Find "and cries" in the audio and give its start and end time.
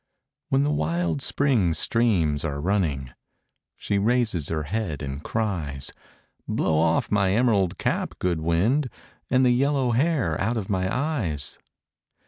5.03-5.93